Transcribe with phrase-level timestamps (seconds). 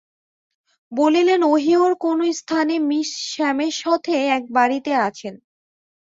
[0.91, 5.33] বললেন, ওহিওর কোন স্থানে মি স্যামের সঙ্গে এক বাড়ীতে আছেন।